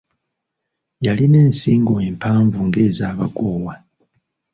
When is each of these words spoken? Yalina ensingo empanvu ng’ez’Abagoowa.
Yalina 1.05 1.37
ensingo 1.47 1.93
empanvu 2.09 2.59
ng’ez’Abagoowa. 2.67 3.73